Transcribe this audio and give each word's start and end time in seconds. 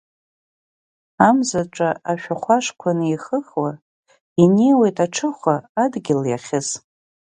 Амзаҿа 1.27 1.89
ашәахәашқәа 2.11 2.91
неихыхуа, 2.97 3.71
инеиуеит 4.43 4.97
аҽыхәа 5.05 5.55
адгьыл 5.83 6.21
иахьыс. 6.27 6.69